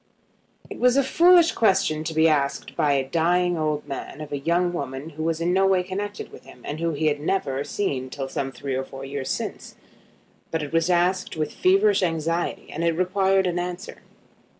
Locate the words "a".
0.97-1.03, 2.93-3.07, 4.31-4.39